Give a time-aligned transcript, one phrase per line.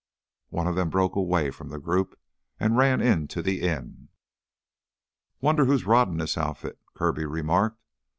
[0.49, 2.17] One of them broke away from the group,
[2.59, 4.09] and ran into the inn.
[5.41, 7.77] "Wonder who's roddin' this outfit," Kirby remarked.